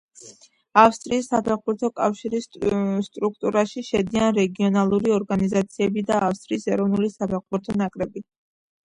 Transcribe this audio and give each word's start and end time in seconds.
ავსტრიის 0.83 1.27
საფეხბურთო 1.33 1.89
კავშირის 1.99 2.47
სტრუქტურაში 3.07 3.83
შედიან 3.89 4.33
რეგიონალური 4.39 5.13
ორგანიზაციები 5.19 6.05
და 6.09 6.19
ავსტრიის 6.31 6.67
ეროვნული 6.77 7.11
საფეხბურთო 7.19 7.77
ნაკრები. 7.85 8.25